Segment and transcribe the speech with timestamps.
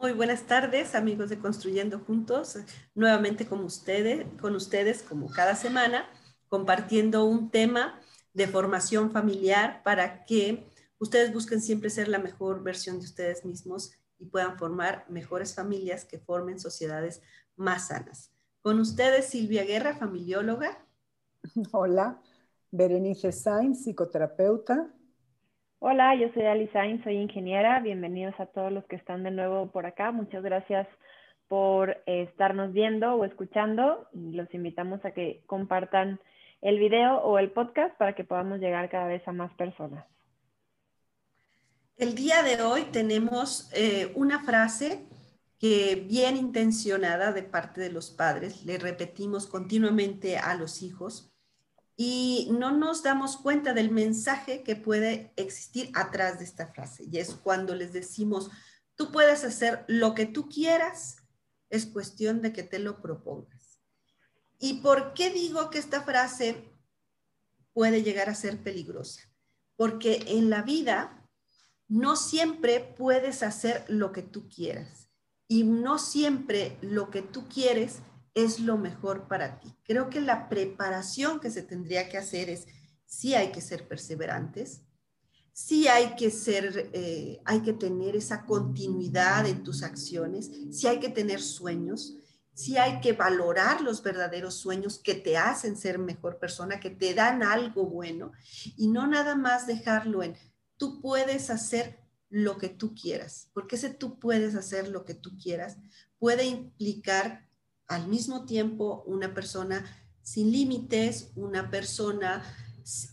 [0.00, 2.56] Muy buenas tardes, amigos de Construyendo Juntos.
[2.94, 6.08] Nuevamente con ustedes, con ustedes como cada semana,
[6.48, 8.00] compartiendo un tema
[8.32, 10.70] de formación familiar para que
[11.00, 16.04] ustedes busquen siempre ser la mejor versión de ustedes mismos y puedan formar mejores familias
[16.04, 17.20] que formen sociedades
[17.56, 18.30] más sanas.
[18.60, 20.86] Con ustedes, Silvia Guerra, familióloga.
[21.72, 22.22] Hola,
[22.70, 24.94] Berenice Sainz, psicoterapeuta.
[25.80, 27.78] Hola, yo soy Ali soy ingeniera.
[27.78, 30.10] Bienvenidos a todos los que están de nuevo por acá.
[30.10, 30.88] Muchas gracias
[31.46, 34.08] por eh, estarnos viendo o escuchando.
[34.12, 36.18] Los invitamos a que compartan
[36.62, 40.04] el video o el podcast para que podamos llegar cada vez a más personas.
[41.96, 45.06] El día de hoy tenemos eh, una frase
[45.60, 51.32] que bien intencionada de parte de los padres, le repetimos continuamente a los hijos
[52.00, 57.04] y no nos damos cuenta del mensaje que puede existir atrás de esta frase.
[57.10, 58.52] Y es cuando les decimos,
[58.94, 61.16] tú puedes hacer lo que tú quieras,
[61.70, 63.80] es cuestión de que te lo propongas.
[64.60, 66.72] ¿Y por qué digo que esta frase
[67.72, 69.22] puede llegar a ser peligrosa?
[69.74, 71.28] Porque en la vida
[71.88, 75.08] no siempre puedes hacer lo que tú quieras
[75.48, 78.02] y no siempre lo que tú quieres
[78.34, 79.74] es lo mejor para ti.
[79.84, 82.66] Creo que la preparación que se tendría que hacer es,
[83.06, 84.82] sí hay que ser perseverantes,
[85.52, 91.00] sí hay que ser, eh, hay que tener esa continuidad en tus acciones, sí hay
[91.00, 92.16] que tener sueños,
[92.54, 97.14] sí hay que valorar los verdaderos sueños que te hacen ser mejor persona, que te
[97.14, 98.32] dan algo bueno
[98.76, 100.36] y no nada más dejarlo en,
[100.76, 101.98] tú puedes hacer
[102.30, 105.78] lo que tú quieras, porque ese tú puedes hacer lo que tú quieras
[106.18, 107.47] puede implicar
[107.88, 109.84] al mismo tiempo una persona
[110.22, 112.44] sin límites, una persona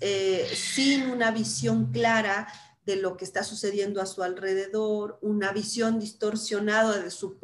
[0.01, 2.47] eh, sin una visión clara
[2.85, 7.39] de lo que está sucediendo a su alrededor, una visión distorsionada de su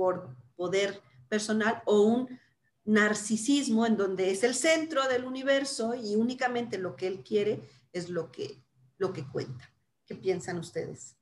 [0.55, 2.39] poder personal o un
[2.85, 7.61] narcisismo en donde es el centro del universo y únicamente lo que él quiere
[7.93, 8.61] es lo que,
[8.97, 9.69] lo que cuenta.
[10.05, 11.15] ¿Qué piensan ustedes?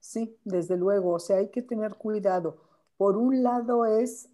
[0.00, 2.62] Sí, desde luego, o sea, hay que tener cuidado.
[2.96, 4.28] Por un lado es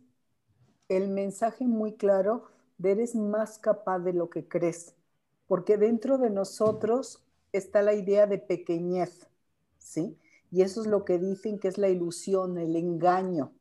[0.89, 2.45] el mensaje muy claro
[2.79, 4.95] de eres más capaz de lo que crees,
[5.47, 7.23] porque dentro de nosotros
[7.53, 9.29] está la idea de pequeñez,
[9.79, 10.19] ¿sí?
[10.51, 13.53] Y eso es lo que dicen que es la ilusión, el engaño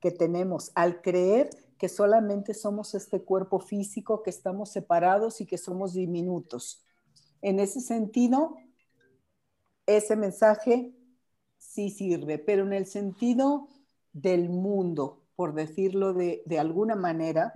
[0.00, 5.56] que tenemos al creer que solamente somos este cuerpo físico, que estamos separados y que
[5.56, 6.84] somos diminutos.
[7.40, 8.56] En ese sentido,
[9.86, 10.92] ese mensaje
[11.56, 13.68] sí sirve, pero en el sentido
[14.12, 17.50] del mundo, por decirlo de, alguna manera.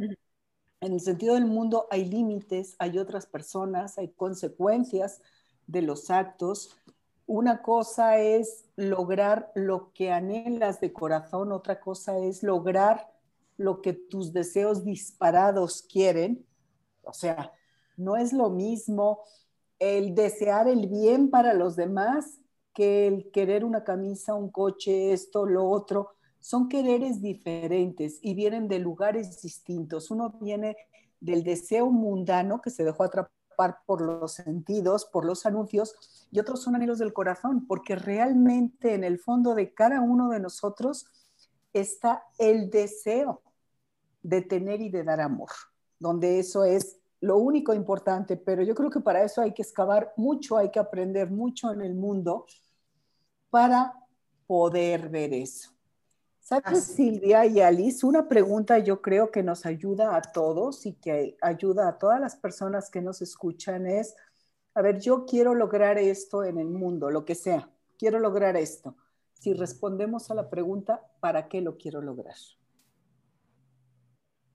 [0.80, 5.20] En el sentido del mundo hay límites, hay otras personas, hay consecuencias
[5.66, 6.80] de los actos.
[7.26, 13.12] Una cosa es lograr lo que anhelas de corazón, otra cosa es lograr
[13.58, 16.46] lo que tus deseos disparados quieren.
[17.02, 17.52] O sea,
[17.98, 19.20] no es lo mismo
[19.78, 22.40] el desear el bien para los demás
[22.72, 28.68] que el querer una camisa, un coche, esto, lo otro son quereres diferentes y vienen
[28.68, 30.10] de lugares distintos.
[30.10, 30.76] Uno viene
[31.18, 36.60] del deseo mundano que se dejó atrapar por los sentidos, por los anuncios, y otros
[36.60, 41.06] son anhelos del corazón, porque realmente en el fondo de cada uno de nosotros
[41.72, 43.40] está el deseo
[44.22, 45.48] de tener y de dar amor,
[45.98, 50.12] donde eso es lo único importante, pero yo creo que para eso hay que excavar
[50.18, 52.44] mucho, hay que aprender mucho en el mundo
[53.48, 53.94] para
[54.46, 55.73] poder ver eso.
[56.44, 58.04] ¿Sabes, Silvia y Alice?
[58.04, 62.36] Una pregunta yo creo que nos ayuda a todos y que ayuda a todas las
[62.36, 64.14] personas que nos escuchan es,
[64.74, 68.94] a ver, yo quiero lograr esto en el mundo, lo que sea, quiero lograr esto.
[69.32, 72.36] Si respondemos a la pregunta, ¿para qué lo quiero lograr?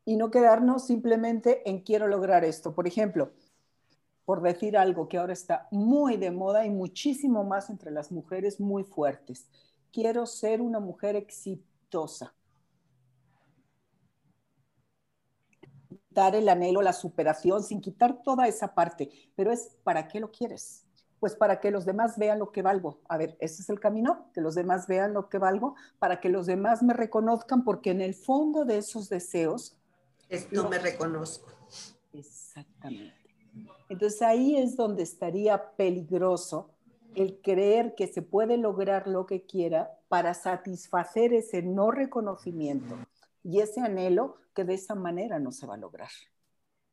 [0.05, 2.75] Y no quedarnos simplemente en quiero lograr esto.
[2.75, 3.31] Por ejemplo,
[4.25, 8.59] por decir algo que ahora está muy de moda y muchísimo más entre las mujeres
[8.59, 9.49] muy fuertes.
[9.91, 11.68] Quiero ser una mujer exitosa
[16.09, 20.31] Dar el anhelo, la superación, sin quitar toda esa parte, pero es ¿para qué lo
[20.31, 20.85] quieres?
[21.19, 23.01] Pues para que los demás vean lo que valgo.
[23.09, 26.29] A ver, ese es el camino, que los demás vean lo que valgo, para que
[26.29, 29.77] los demás me reconozcan, porque en el fondo de esos deseos...
[30.51, 31.49] no me reconozco.
[32.13, 33.19] Exactamente.
[33.89, 36.75] Entonces ahí es donde estaría peligroso
[37.15, 42.97] el creer que se puede lograr lo que quiera para satisfacer ese no reconocimiento
[43.43, 46.09] y ese anhelo que de esa manera no se va a lograr.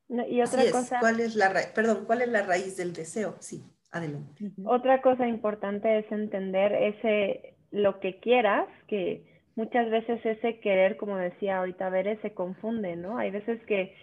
[0.08, 3.36] y otra cosa, ¿cuál es la perdón, cuál es la raíz del deseo?
[3.40, 4.52] Sí, adelante.
[4.64, 11.16] Otra cosa importante es entender ese lo que quieras, que muchas veces ese querer, como
[11.16, 13.18] decía ahorita Bere, se confunde, ¿no?
[13.18, 13.94] Hay veces que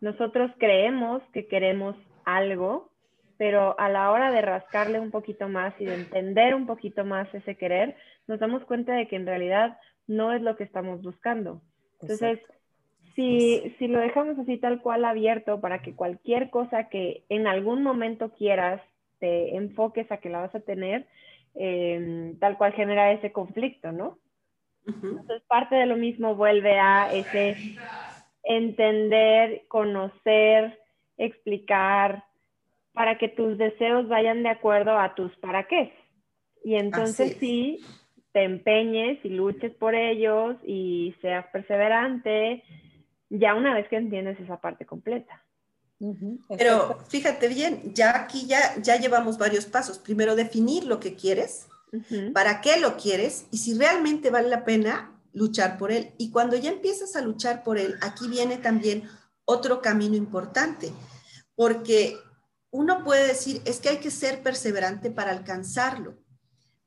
[0.00, 2.92] nosotros creemos que queremos algo,
[3.38, 7.32] pero a la hora de rascarle un poquito más y de entender un poquito más
[7.34, 7.96] ese querer,
[8.26, 11.60] nos damos cuenta de que en realidad no es lo que estamos buscando.
[12.00, 12.40] Entonces,
[13.14, 17.82] si, si, lo dejamos así tal cual abierto para que cualquier cosa que en algún
[17.82, 18.82] momento quieras,
[19.18, 21.06] te enfoques a que la vas a tener,
[21.54, 24.18] em, tal cual genera ese conflicto, ¿no?
[24.86, 27.56] Entonces, parte de lo mismo vuelve a ese
[28.44, 30.78] entender, conocer,
[31.16, 32.24] explicar,
[32.96, 35.92] para que tus deseos vayan de acuerdo a tus para qué.
[36.64, 37.84] Y entonces sí,
[38.32, 42.64] te empeñes y luches por ellos y seas perseverante,
[43.28, 45.44] ya una vez que entiendes esa parte completa.
[46.56, 49.98] Pero fíjate bien, ya aquí ya, ya llevamos varios pasos.
[49.98, 51.68] Primero, definir lo que quieres,
[52.32, 56.12] para qué lo quieres y si realmente vale la pena luchar por él.
[56.16, 59.02] Y cuando ya empiezas a luchar por él, aquí viene también
[59.44, 60.92] otro camino importante,
[61.54, 62.16] porque
[62.76, 66.18] uno puede decir, es que hay que ser perseverante para alcanzarlo,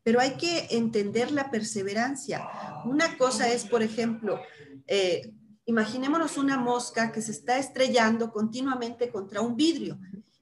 [0.04, 2.48] pero hay que entender la perseverancia.
[2.86, 4.40] Una cosa es, por ejemplo,
[4.86, 5.34] eh,
[5.66, 10.00] imaginémonos una mosca que se está estrellando continuamente contra un vidrio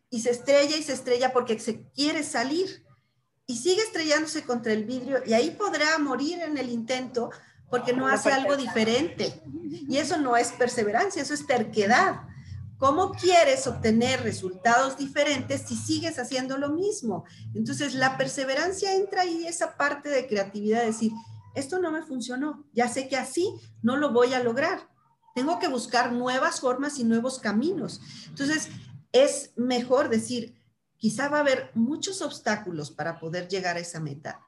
[0.09, 2.83] y se estrella y se estrella porque se quiere salir
[3.45, 7.29] y sigue estrellándose contra el vidrio y ahí podrá morir en el intento
[7.69, 9.41] porque no hace algo diferente.
[9.89, 12.27] Y eso no es perseverancia, eso es terquedad.
[12.77, 17.25] ¿Cómo quieres obtener resultados diferentes si sigues haciendo lo mismo?
[17.55, 21.11] Entonces, la perseverancia entra ahí esa parte de creatividad, de decir,
[21.55, 23.51] esto no me funcionó, ya sé que así
[23.81, 24.89] no lo voy a lograr.
[25.33, 27.99] Tengo que buscar nuevas formas y nuevos caminos.
[28.27, 28.69] Entonces,
[29.11, 30.55] es mejor decir,
[30.97, 34.47] quizá va a haber muchos obstáculos para poder llegar a esa meta,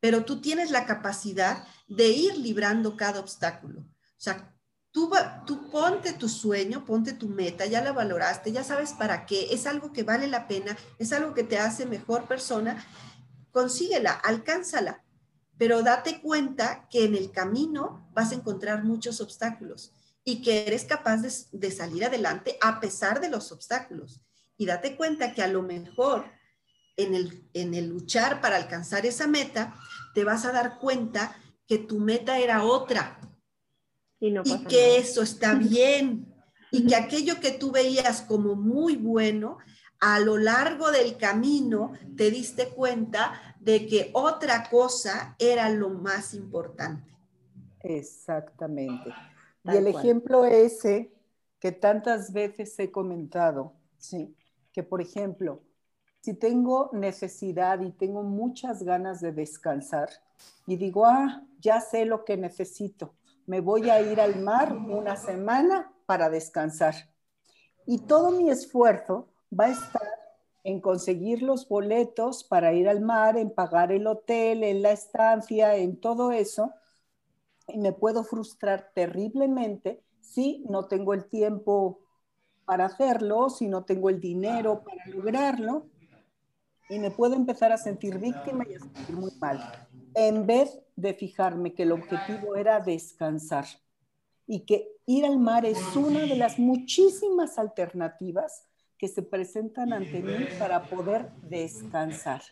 [0.00, 3.80] pero tú tienes la capacidad de ir librando cada obstáculo.
[3.82, 4.57] O sea,
[4.90, 5.10] Tú,
[5.70, 9.92] ponte tu sueño, ponte tu meta, ya la valoraste, ya sabes para qué, es algo
[9.92, 12.84] que vale la pena, es algo que te hace mejor persona,
[13.52, 15.04] consíguela, alcánzala,
[15.56, 19.92] pero date cuenta que en el camino vas a encontrar muchos obstáculos
[20.24, 24.20] y que eres capaz de, de salir adelante a pesar de los obstáculos.
[24.56, 26.24] Y date cuenta que a lo mejor
[26.98, 29.74] en el, en el luchar para alcanzar esa meta,
[30.14, 31.34] te vas a dar cuenta
[31.66, 33.20] que tu meta era otra,
[34.20, 36.26] y, que eso está bien
[36.70, 39.58] y que aquello que tú veías como muy bueno,
[40.00, 46.34] a lo largo del camino te diste cuenta de que otra cosa era lo más
[46.34, 47.16] importante.
[47.80, 49.12] Exactamente.
[49.64, 51.12] Y el ejemplo ese
[51.58, 54.34] que tantas veces he comentado, sí,
[54.72, 55.62] que por ejemplo,
[56.20, 60.08] si tengo necesidad y tengo muchas ganas de descansar
[60.66, 63.14] y digo, ah, ya sé lo que necesito,
[63.48, 66.94] me voy a ir al mar una semana para descansar.
[67.86, 70.06] Y todo mi esfuerzo va a estar
[70.64, 75.76] en conseguir los boletos para ir al mar, en pagar el hotel, en la estancia,
[75.76, 76.74] en todo eso.
[77.68, 82.00] Y me puedo frustrar terriblemente si no tengo el tiempo
[82.66, 85.86] para hacerlo, si no tengo el dinero para lograrlo.
[86.90, 91.14] Y me puedo empezar a sentir víctima y a sentir muy mal en vez de
[91.14, 93.66] fijarme que el objetivo era descansar
[94.48, 98.66] y que ir al mar es una de las muchísimas alternativas
[98.98, 102.42] que se presentan ante mí para poder descansar.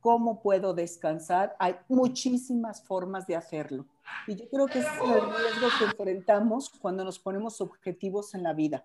[0.00, 1.56] ¿Cómo puedo descansar?
[1.58, 3.86] Hay muchísimas formas de hacerlo.
[4.26, 8.52] Y yo creo que es el riesgo que enfrentamos cuando nos ponemos objetivos en la
[8.52, 8.84] vida.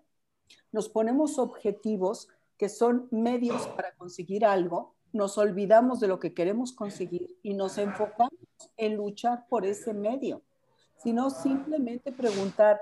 [0.72, 6.72] Nos ponemos objetivos que son medios para conseguir algo, nos olvidamos de lo que queremos
[6.72, 8.32] conseguir y nos enfocamos
[8.76, 10.42] en luchar por ese medio,
[10.96, 12.80] sino simplemente preguntar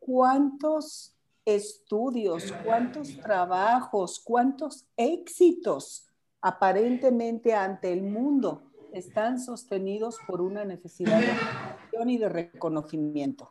[0.00, 1.14] cuántos
[1.44, 6.08] estudios, cuántos trabajos, cuántos éxitos
[6.40, 8.62] aparentemente ante el mundo
[8.92, 13.50] están sostenidos por una necesidad de atención y de reconocimiento.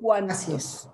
[0.00, 0.88] ¿Cuántos?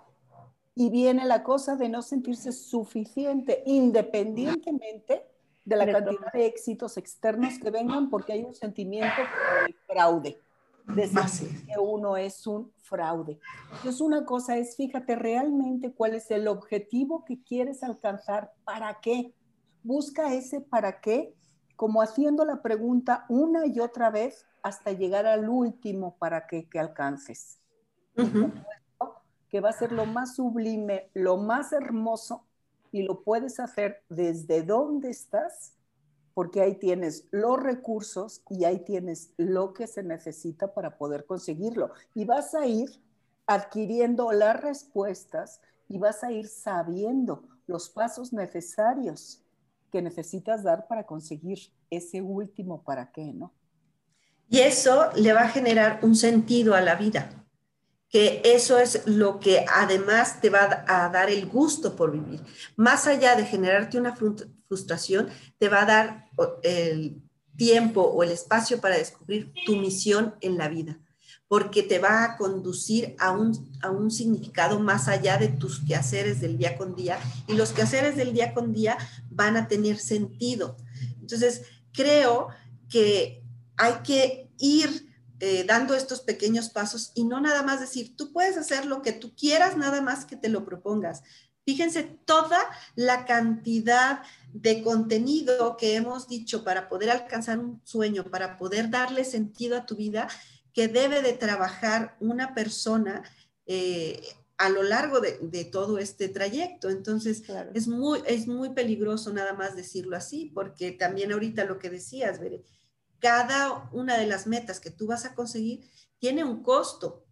[0.74, 5.26] Y viene la cosa de no sentirse suficiente, independientemente
[5.64, 9.22] de la cantidad de éxitos externos que vengan porque hay un sentimiento
[9.66, 10.40] de fraude,
[10.86, 13.38] de sentir que uno es un fraude.
[13.76, 19.34] Entonces una cosa es, fíjate realmente cuál es el objetivo que quieres alcanzar, para qué.
[19.84, 21.34] Busca ese para qué,
[21.76, 26.78] como haciendo la pregunta una y otra vez hasta llegar al último para qué que
[26.78, 27.58] alcances.
[29.48, 32.46] Que va a ser lo más sublime, lo más hermoso
[32.92, 35.72] y lo puedes hacer desde donde estás
[36.34, 41.90] porque ahí tienes los recursos y ahí tienes lo que se necesita para poder conseguirlo.
[42.14, 42.90] Y vas a ir
[43.46, 49.42] adquiriendo las respuestas y vas a ir sabiendo los pasos necesarios
[49.90, 51.58] que necesitas dar para conseguir
[51.90, 53.52] ese último para qué, ¿no?
[54.48, 57.41] Y eso le va a generar un sentido a la vida
[58.12, 62.42] que eso es lo que además te va a dar el gusto por vivir.
[62.76, 66.28] Más allá de generarte una frustración, te va a dar
[66.62, 67.22] el
[67.56, 71.00] tiempo o el espacio para descubrir tu misión en la vida,
[71.48, 76.38] porque te va a conducir a un, a un significado más allá de tus quehaceres
[76.42, 78.98] del día con día, y los quehaceres del día con día
[79.30, 80.76] van a tener sentido.
[81.18, 81.62] Entonces,
[81.94, 82.48] creo
[82.90, 83.42] que
[83.78, 85.11] hay que ir
[85.44, 89.10] eh, dando estos pequeños pasos y no nada más decir, tú puedes hacer lo que
[89.10, 91.24] tú quieras, nada más que te lo propongas.
[91.64, 92.60] Fíjense toda
[92.94, 94.22] la cantidad
[94.52, 99.84] de contenido que hemos dicho para poder alcanzar un sueño, para poder darle sentido a
[99.84, 100.28] tu vida,
[100.72, 103.24] que debe de trabajar una persona
[103.66, 104.22] eh,
[104.58, 106.88] a lo largo de, todo este trayecto.
[106.88, 107.42] Entonces,
[107.74, 112.38] es, muy, es muy peligroso nada más decirlo así, porque también ahorita lo que decías,
[112.38, 112.62] Bere,
[113.22, 115.88] cada una de las metas que tú vas a conseguir
[116.18, 117.24] tiene un costo.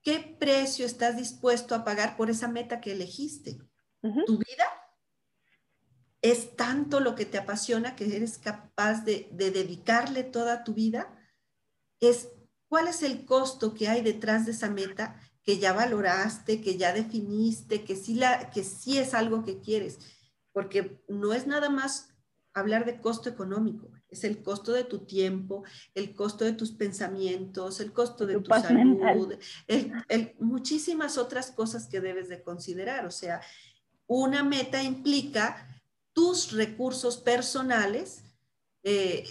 [0.00, 3.58] ¿Qué precio estás dispuesto a pagar por esa meta que elegiste?
[4.00, 4.64] ¿Tu vida?
[6.22, 11.12] ¿Es tanto lo que te apasiona que eres capaz de, dedicarle toda tu vida?
[11.98, 12.28] Es
[12.68, 16.92] cuál es el costo que hay detrás de esa meta que ya valoraste, que ya
[16.92, 19.98] definiste, que sí, la, que sí es algo que quieres,
[20.52, 22.14] porque no es nada más
[22.52, 27.80] hablar de costo económico, es el costo de tu tiempo, el costo de tus pensamientos,
[27.80, 29.34] el costo de tu, salud,
[30.38, 33.06] muchísimas otras cosas que debes de considerar.
[33.06, 33.40] O sea,
[34.06, 35.68] una meta implica
[36.12, 38.24] tus recursos personales,
[38.82, 39.26] eh,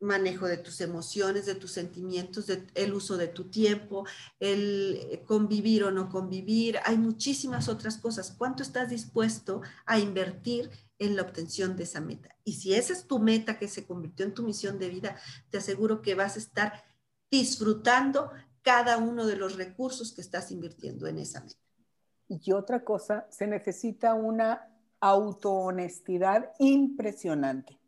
[0.00, 4.06] manejo de tus emociones, de tus sentimientos, el uso de tu tiempo,
[4.38, 6.78] el convivir o no convivir.
[6.84, 8.34] Hay muchísimas otras cosas.
[8.36, 12.34] ¿Cuánto estás dispuesto a invertir en la obtención de esa meta.
[12.44, 15.16] Y si esa es tu meta que se convirtió en tu misión de vida,
[15.50, 16.84] te aseguro que vas a estar
[17.30, 18.30] disfrutando
[18.62, 21.58] cada uno de los recursos que estás invirtiendo en esa meta.
[22.28, 24.68] Y otra cosa, se necesita una
[25.00, 27.78] autohonestidad impresionante.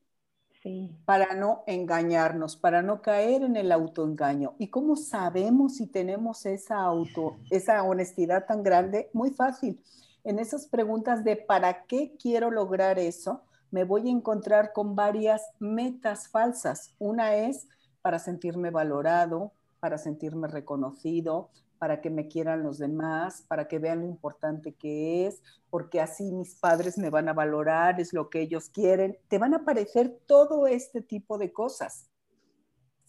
[0.62, 0.90] Sí.
[1.06, 4.56] Para no engañarnos, para no caer en el autoengaño.
[4.58, 9.10] ¿Y cómo sabemos si tenemos esa auto, esa honestidad tan grande?
[9.14, 9.82] Muy fácil
[10.24, 13.42] en esas preguntas de ¿para qué quiero lograr eso?
[13.70, 16.94] Me voy a encontrar con varias metas falsas.
[16.98, 17.68] Una es
[18.02, 24.00] para sentirme valorado, para sentirme reconocido, para que me quieran los demás, para que vean
[24.00, 28.42] lo importante que es, porque así mis padres me van a valorar, es lo que
[28.42, 29.16] ellos quieren.
[29.28, 32.10] Te van a aparecer todo este tipo de cosas.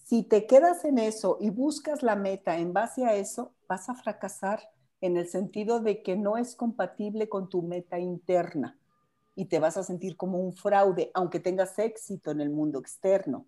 [0.05, 3.95] Si te quedas en eso y buscas la meta en base a eso, vas a
[3.95, 4.61] fracasar
[5.01, 8.77] en el sentido de que no es compatible con tu meta interna
[9.35, 13.45] y te vas a sentir como un fraude, aunque tengas éxito en el mundo externo.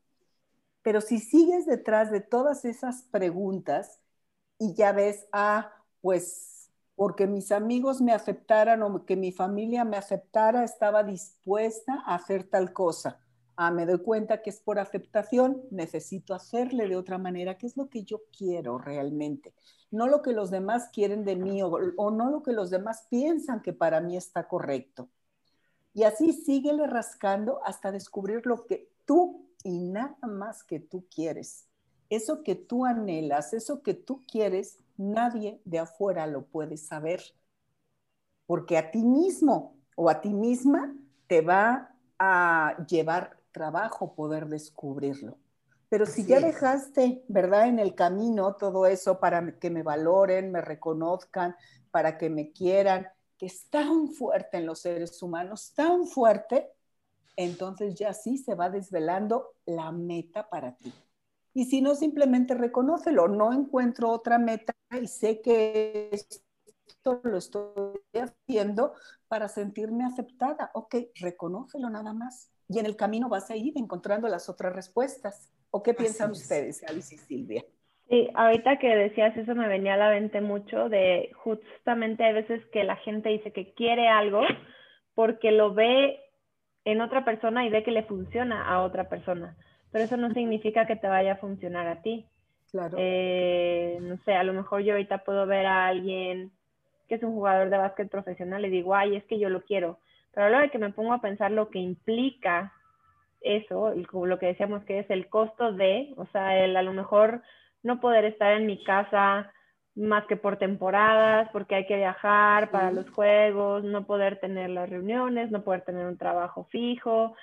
[0.81, 3.99] Pero si sigues detrás de todas esas preguntas
[4.59, 9.97] y ya ves, ah, pues porque mis amigos me aceptaran o que mi familia me
[9.97, 13.22] aceptara, estaba dispuesta a hacer tal cosa
[13.55, 17.77] ah, me doy cuenta que es por aceptación, necesito hacerle de otra manera, ¿qué es
[17.77, 19.53] lo que yo quiero realmente?
[19.91, 23.07] No lo que los demás quieren de mí o, o no lo que los demás
[23.09, 25.09] piensan que para mí está correcto.
[25.93, 31.67] Y así síguele rascando hasta descubrir lo que tú y nada más que tú quieres.
[32.09, 37.21] Eso que tú anhelas, eso que tú quieres, nadie de afuera lo puede saber.
[38.45, 40.95] Porque a ti mismo o a ti misma
[41.27, 45.37] te va a llevar trabajo poder descubrirlo.
[45.87, 47.67] Pero si ya dejaste, ¿verdad?
[47.67, 51.55] En el camino todo eso para que me valoren, me reconozcan,
[51.91, 53.07] para que me quieran,
[53.37, 56.71] que es tan fuerte en los seres humanos, tan fuerte,
[57.35, 60.91] entonces ya sí se va desvelando la meta para ti.
[61.53, 63.27] Y si no, simplemente reconócelo.
[63.27, 68.93] No encuentro otra meta y sé que esto lo estoy haciendo
[69.27, 70.71] para sentirme aceptada.
[70.73, 75.51] Ok, reconócelo nada más y en el camino vas a ir encontrando las otras respuestas.
[75.71, 77.63] ¿O qué piensan ustedes, Alice y Silvia?
[78.09, 82.63] Sí, ahorita que decías eso me venía a la mente mucho de justamente hay veces
[82.67, 84.41] que la gente dice que quiere algo
[85.15, 86.19] porque lo ve
[86.85, 89.55] en otra persona y ve que le funciona a otra persona,
[89.91, 92.25] pero eso no significa que te vaya a funcionar a ti.
[92.71, 92.97] Claro.
[92.99, 96.51] Eh, no sé, a lo mejor yo ahorita puedo ver a alguien
[97.07, 99.99] que es un jugador de básquet profesional y digo, ay, es que yo lo quiero,
[100.33, 102.73] pero a la hora que me pongo a pensar lo que implica
[103.41, 107.41] eso, lo que decíamos que es el costo de, o sea, el a lo mejor
[107.83, 109.51] no poder estar en mi casa
[109.95, 114.89] más que por temporadas, porque hay que viajar para los juegos, no poder tener las
[114.89, 117.35] reuniones, no poder tener un trabajo fijo,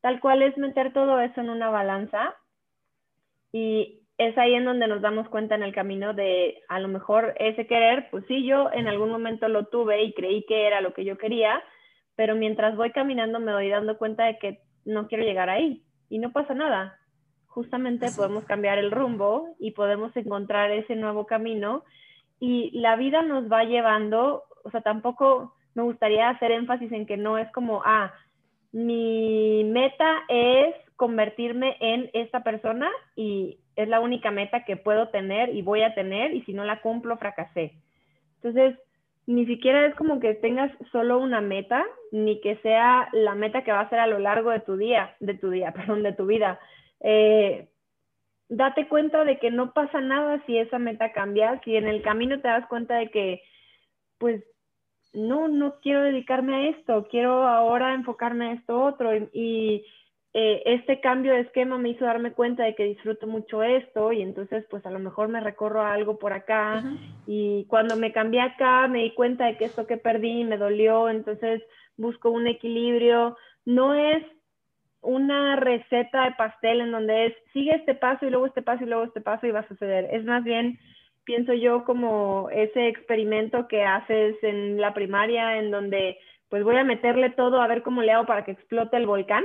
[0.00, 2.34] tal cual es meter todo eso en una balanza
[3.52, 7.34] y es ahí en donde nos damos cuenta en el camino de a lo mejor
[7.38, 10.94] ese querer, pues sí, yo en algún momento lo tuve y creí que era lo
[10.94, 11.62] que yo quería,
[12.18, 16.18] pero mientras voy caminando me doy dando cuenta de que no quiero llegar ahí y
[16.18, 16.98] no pasa nada.
[17.46, 21.84] Justamente podemos cambiar el rumbo y podemos encontrar ese nuevo camino
[22.40, 27.16] y la vida nos va llevando, o sea, tampoco me gustaría hacer énfasis en que
[27.16, 28.12] no es como, ah,
[28.72, 35.54] mi meta es convertirme en esta persona y es la única meta que puedo tener
[35.54, 37.74] y voy a tener y si no la cumplo fracasé.
[38.42, 38.76] Entonces,
[39.28, 43.72] ni siquiera es como que tengas solo una meta, ni que sea la meta que
[43.72, 46.24] va a ser a lo largo de tu día, de tu día, perdón, de tu
[46.24, 46.58] vida.
[47.00, 47.68] Eh,
[48.48, 52.40] date cuenta de que no pasa nada si esa meta cambia, si en el camino
[52.40, 53.42] te das cuenta de que,
[54.16, 54.42] pues,
[55.12, 59.84] no, no quiero dedicarme a esto, quiero ahora enfocarme a esto otro y,
[60.34, 64.22] eh, este cambio de esquema me hizo darme cuenta de que disfruto mucho esto y
[64.22, 66.84] entonces pues a lo mejor me recorro algo por acá
[67.26, 71.08] y cuando me cambié acá me di cuenta de que esto que perdí me dolió,
[71.08, 71.62] entonces
[71.96, 74.22] busco un equilibrio, no es
[75.00, 78.86] una receta de pastel en donde es sigue este paso y luego este paso y
[78.86, 80.08] luego este paso y va a suceder.
[80.12, 80.78] Es más bien,
[81.24, 86.18] pienso yo, como ese experimento que haces en la primaria en donde
[86.48, 89.44] pues voy a meterle todo a ver cómo le hago para que explote el volcán.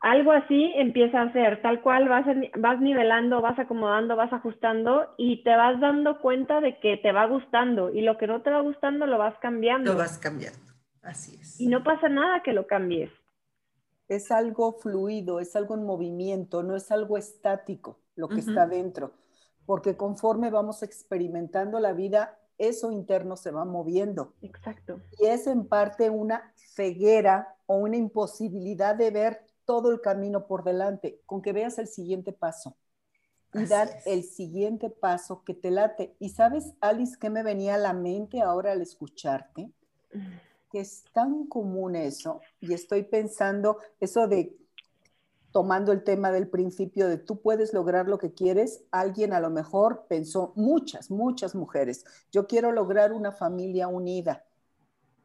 [0.00, 2.24] Algo así empieza a hacer, tal cual vas,
[2.58, 7.26] vas nivelando, vas acomodando, vas ajustando y te vas dando cuenta de que te va
[7.26, 9.92] gustando y lo que no te va gustando lo vas cambiando.
[9.92, 11.60] Lo vas cambiando, así es.
[11.60, 13.10] Y no pasa nada que lo cambies
[14.10, 19.12] es algo fluido, es algo en movimiento, no es algo estático lo que está dentro,
[19.64, 24.34] porque conforme vamos experimentando la vida, eso interno se va moviendo.
[24.42, 25.00] Exacto.
[25.18, 30.64] Y es en parte una ceguera o una imposibilidad de ver todo el camino por
[30.64, 32.76] delante, con que veas el siguiente paso
[33.54, 36.16] y dar el siguiente paso que te late.
[36.18, 39.70] Y sabes, Alice, qué me venía a la mente ahora al escucharte?
[40.72, 44.56] que es tan común eso, y estoy pensando eso de
[45.52, 49.50] tomando el tema del principio de tú puedes lograr lo que quieres, alguien a lo
[49.50, 54.44] mejor pensó, muchas, muchas mujeres, yo quiero lograr una familia unida.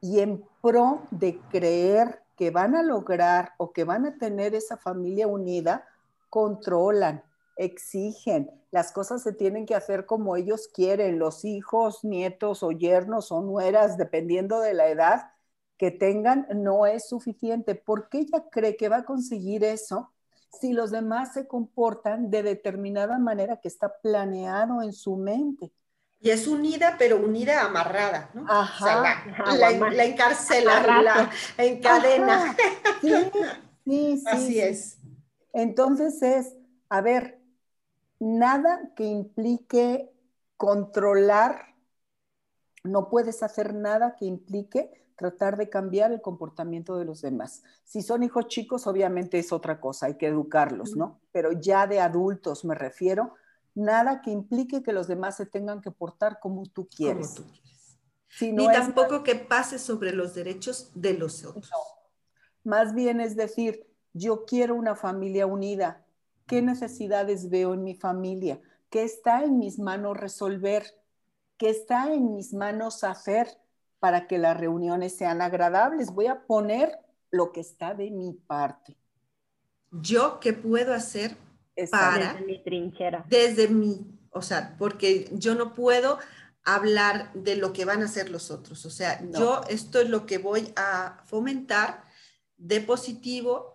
[0.01, 4.77] Y en pro de creer que van a lograr o que van a tener esa
[4.77, 5.87] familia unida,
[6.29, 7.23] controlan,
[7.55, 13.31] exigen, las cosas se tienen que hacer como ellos quieren, los hijos, nietos o yernos
[13.31, 15.31] o nueras, dependiendo de la edad,
[15.77, 17.75] que tengan no es suficiente.
[17.75, 20.11] ¿Por qué ella cree que va a conseguir eso
[20.49, 25.71] si los demás se comportan de determinada manera que está planeado en su mente?
[26.19, 28.45] Y es unida, pero unida amarrada, ¿no?
[28.49, 29.23] Ajá.
[29.57, 30.81] la, encarcela,
[31.57, 32.55] la encadena.
[33.01, 33.13] Sí,
[33.85, 34.23] sí, sí.
[34.27, 34.97] Así es.
[35.53, 36.55] Entonces es,
[36.89, 37.39] a ver,
[38.19, 40.11] nada que implique
[40.57, 41.75] controlar,
[42.83, 47.63] no puedes hacer nada que implique tratar de cambiar el comportamiento de los demás.
[47.83, 51.19] Si son hijos chicos, obviamente es otra cosa, hay que educarlos, ¿no?
[51.31, 53.33] Pero ya de adultos me refiero,
[53.75, 57.41] nada que implique que los demás se tengan que portar como tú quieres.
[58.41, 61.71] Ni tampoco que pase sobre los derechos de los otros.
[62.63, 66.05] Más bien es decir, yo quiero una familia unida.
[66.47, 68.59] ¿Qué necesidades veo en mi familia?
[68.89, 70.83] ¿Qué está en mis manos resolver?
[71.57, 73.47] ¿Qué está en mis manos hacer?
[74.05, 76.11] para que las reuniones sean agradables.
[76.11, 76.99] Voy a poner
[77.31, 78.95] lo que está de mi parte.
[79.89, 81.35] ¿Yo qué puedo hacer
[81.91, 82.33] para...
[82.33, 83.25] Desde mi trinchera.
[83.29, 86.19] Desde mi, o sea, porque yo no puedo
[86.63, 88.85] hablar de lo que van a hacer los otros.
[88.85, 92.03] O sea, yo esto es lo que voy a fomentar
[92.57, 93.73] de positivo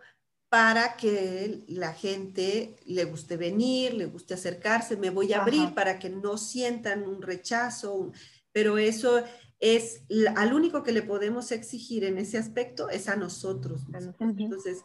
[0.49, 6.01] para que la gente le guste venir, le guste acercarse, me voy a abrir para
[6.01, 8.11] que no sientan un rechazo,
[8.51, 9.23] pero eso
[9.61, 10.03] es
[10.35, 13.83] al único que le podemos exigir en ese aspecto es a nosotros.
[13.93, 14.83] Entonces,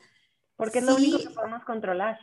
[0.56, 2.20] porque es lo único que podemos controlar.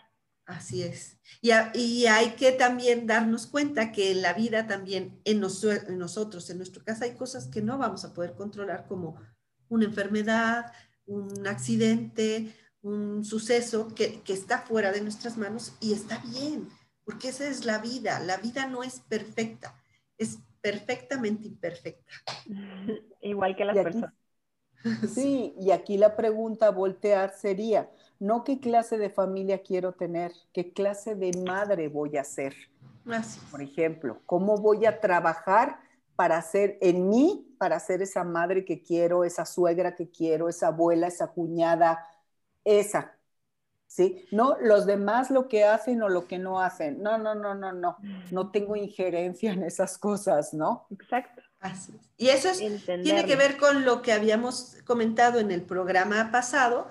[0.46, 1.18] Así es.
[1.40, 6.56] Y, y, hay que también darnos cuenta que en la vida también, en, nosotros, en
[6.56, 9.16] nuestro caso, hay cosas que no vamos a poder controlar, como
[9.68, 10.72] una enfermedad,
[11.06, 16.68] un accidente, un suceso que, que está fuera de nuestras manos y está bien,
[17.04, 18.18] porque esa es la vida.
[18.18, 19.80] La vida no es perfecta,
[20.18, 22.12] es perfectamente imperfecta.
[23.20, 24.14] Igual que las personas.
[25.14, 27.88] Sí, y aquí la pregunta a voltear sería,
[28.22, 32.54] no qué clase de familia quiero tener, qué clase de madre voy a ser.
[33.50, 35.80] Por ejemplo, ¿cómo voy a trabajar
[36.14, 40.68] para ser en mí, para ser esa madre que quiero, esa suegra que quiero, esa
[40.68, 42.06] abuela, esa cuñada,
[42.64, 43.18] esa?
[43.88, 44.24] ¿Sí?
[44.30, 47.02] No los demás lo que hacen o lo que no hacen.
[47.02, 47.96] No, no, no, no, no.
[48.30, 50.86] No tengo injerencia en esas cosas, ¿no?
[50.90, 51.42] Exacto.
[51.58, 56.86] Así Y eso tiene que ver con lo que habíamos comentado en el programa pasado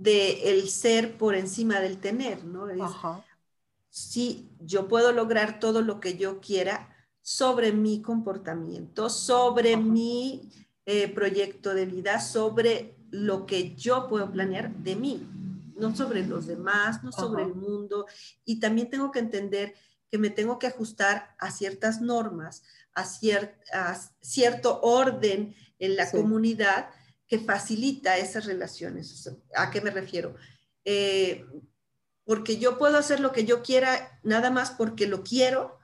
[0.00, 2.66] de el ser por encima del tener, ¿no?
[2.82, 3.22] Ajá.
[3.90, 6.88] Si yo puedo lograr todo lo que yo quiera
[7.20, 10.50] sobre mi comportamiento, sobre mi
[10.86, 15.28] eh, proyecto de vida, sobre lo que yo puedo planear de mí,
[15.76, 18.06] no sobre los demás, no sobre el mundo.
[18.46, 19.74] Y también tengo que entender
[20.10, 22.62] que me tengo que ajustar a ciertas normas,
[22.94, 23.04] a,
[24.20, 26.88] cierto orden en la comunidad
[27.30, 29.30] que facilita esas relaciones.
[29.54, 30.34] ¿A qué me refiero?
[30.84, 31.46] Eh,
[32.24, 35.78] porque yo puedo hacer lo que yo quiera nada más porque lo quiero,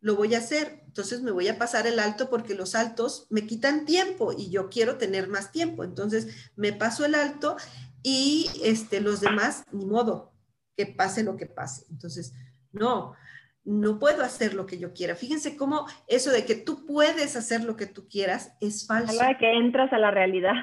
[0.00, 0.84] lo voy a hacer.
[0.86, 4.70] Entonces me voy a pasar el alto porque los altos me quitan tiempo y yo
[4.70, 5.82] quiero tener más tiempo.
[5.82, 7.56] Entonces me paso el alto
[8.04, 10.32] y este, los demás, ni modo,
[10.76, 11.86] que pase lo que pase.
[11.90, 12.34] Entonces,
[12.70, 13.16] no,
[13.64, 15.14] no puedo hacer lo que yo quiera.
[15.14, 19.12] Fíjense cómo eso de que tú puedes hacer lo que tú quieras es falso.
[19.12, 20.54] A la hora que entras a la realidad.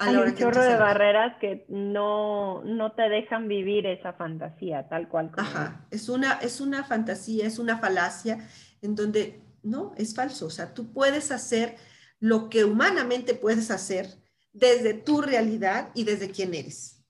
[0.00, 5.32] Hay un chorro de barreras que no, no te dejan vivir esa fantasía tal cual.
[5.36, 8.48] Ajá, es una, es una fantasía, es una falacia
[8.80, 10.46] en donde no, es falso.
[10.46, 11.76] O sea, tú puedes hacer
[12.20, 14.06] lo que humanamente puedes hacer
[14.52, 17.04] desde tu realidad y desde quién eres.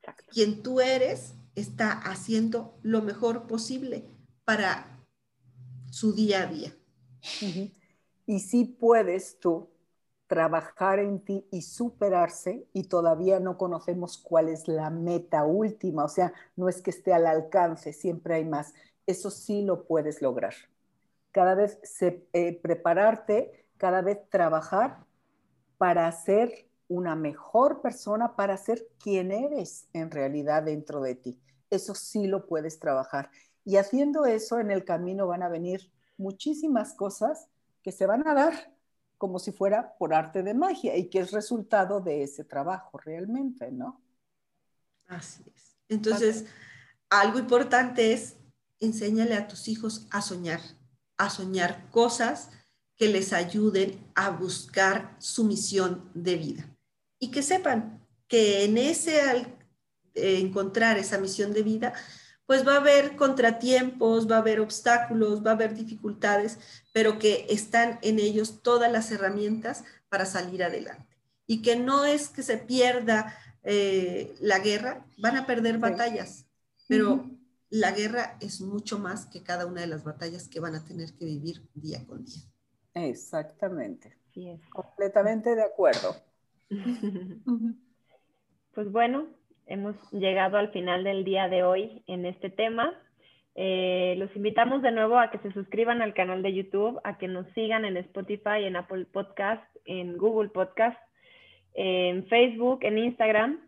[0.00, 0.24] Exacto.
[0.32, 4.08] Quien tú eres está haciendo lo mejor posible
[4.44, 4.86] para
[5.90, 6.74] su día a día.
[8.26, 9.68] Y si puedes tú
[10.26, 16.08] trabajar en ti y superarse y todavía no conocemos cuál es la meta última, o
[16.08, 18.72] sea, no es que esté al alcance, siempre hay más.
[19.06, 20.54] Eso sí lo puedes lograr.
[21.32, 21.80] Cada vez
[22.32, 25.04] eh, prepararte, cada vez trabajar
[25.78, 31.40] para ser una mejor persona, para ser quien eres en realidad dentro de ti.
[31.70, 33.30] Eso sí lo puedes trabajar.
[33.64, 37.48] Y haciendo eso en el camino van a venir muchísimas cosas
[37.82, 38.74] que se van a dar
[39.18, 43.70] como si fuera por arte de magia y que es resultado de ese trabajo realmente,
[43.70, 44.00] ¿no?
[45.06, 45.76] Así es.
[45.88, 46.46] Entonces,
[47.10, 48.36] algo importante es
[48.78, 50.60] enséñale a tus hijos a soñar,
[51.18, 52.50] a soñar cosas
[52.96, 56.76] que les ayuden a buscar su misión de vida
[57.18, 59.58] y que sepan que en ese al
[60.14, 61.94] encontrar esa misión de vida
[62.50, 66.58] pues va a haber contratiempos, va a haber obstáculos, va a haber dificultades,
[66.92, 71.16] pero que están en ellos todas las herramientas para salir adelante.
[71.46, 76.44] Y que no es que se pierda eh, la guerra, van a perder batallas,
[76.88, 77.30] pero
[77.68, 81.12] la guerra es mucho más que cada una de las batallas que van a tener
[81.12, 82.42] que vivir día con día.
[82.94, 84.18] Exactamente.
[84.34, 86.16] Sí, Completamente de acuerdo.
[88.74, 89.28] pues bueno,
[89.70, 92.92] hemos llegado al final del día de hoy en este tema.
[93.54, 97.28] Eh, los invitamos de nuevo a que se suscriban al canal de YouTube, a que
[97.28, 100.98] nos sigan en Spotify, en Apple Podcast, en Google Podcast,
[101.74, 103.60] en Facebook, en Instagram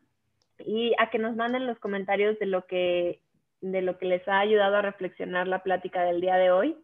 [0.59, 3.21] y a que nos manden los comentarios de lo que
[3.61, 6.77] de lo que les ha ayudado a reflexionar la plática del día de hoy,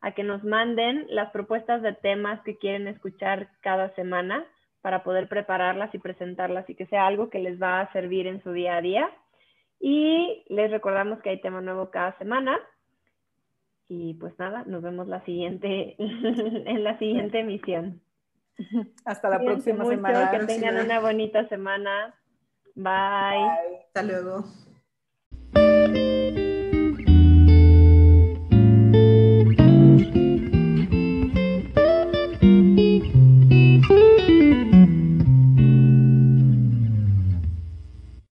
[0.00, 4.46] a que nos manden las propuestas de temas que quieren escuchar cada semana
[4.80, 8.42] para poder prepararlas y presentarlas y que sea algo que les va a servir en
[8.42, 9.10] su día a día.
[9.78, 12.58] Y les recordamos que hay tema nuevo cada semana.
[13.88, 18.00] Y pues nada, nos vemos la siguiente, en la siguiente emisión.
[19.04, 20.30] Hasta la próxima semana.
[20.30, 22.14] Que tengan una bonita semana.
[22.74, 23.80] Bye.
[23.86, 24.44] Hasta luego.